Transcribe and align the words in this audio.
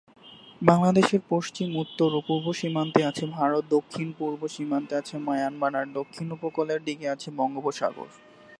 বাংলাদেশের 0.61 1.21
পশ্চিম, 1.29 1.67
উত্তর 1.75 2.09
ও 2.13 2.19
পূর্ব 2.27 2.45
সীমান্তে 2.53 3.01
আছে 3.05 3.25
ভারত, 3.31 3.63
দক্ষিণ-পূর্ব 3.69 4.41
সীমান্তে 4.47 4.93
আছে 4.95 5.15
মায়ানমার, 5.17 5.73
আর 5.75 5.87
দক্ষিণ 5.93 6.27
উপকূলের 6.31 6.81
দিকে 6.83 7.05
আছে 7.09 7.27
বঙ্গোপসাগর। 7.31 8.09